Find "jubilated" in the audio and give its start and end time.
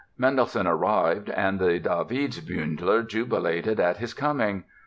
3.07-3.79